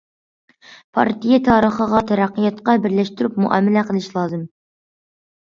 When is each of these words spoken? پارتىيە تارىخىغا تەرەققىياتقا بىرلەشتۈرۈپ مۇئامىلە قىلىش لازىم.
پارتىيە 0.97 1.39
تارىخىغا 1.47 2.01
تەرەققىياتقا 2.13 2.75
بىرلەشتۈرۈپ 2.87 3.39
مۇئامىلە 3.45 3.87
قىلىش 3.93 4.11
لازىم. 4.19 4.51